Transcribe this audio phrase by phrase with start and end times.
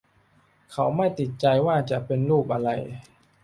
[0.71, 2.69] เขาไม่ติดใจว่าจะเป็นรูปอะไร